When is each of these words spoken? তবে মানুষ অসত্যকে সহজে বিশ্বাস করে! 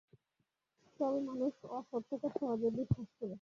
তবে 0.99 1.19
মানুষ 1.29 1.53
অসত্যকে 1.77 2.27
সহজে 2.37 2.69
বিশ্বাস 2.77 3.07
করে! 3.11 3.29